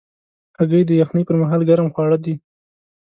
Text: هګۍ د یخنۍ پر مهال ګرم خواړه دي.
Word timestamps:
هګۍ 0.57 0.81
د 0.87 0.91
یخنۍ 1.01 1.23
پر 1.27 1.35
مهال 1.41 1.61
ګرم 1.69 1.87
خواړه 1.93 2.17
دي. 2.25 2.35